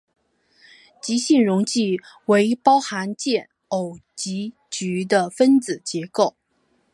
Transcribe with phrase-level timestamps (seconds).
[0.99, 6.35] 极性溶剂为包含键偶极矩的分子结构。